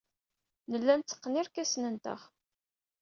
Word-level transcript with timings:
Nella 0.69 0.93
netteqqen 0.95 1.39
irkasen-nteɣ. 1.41 2.19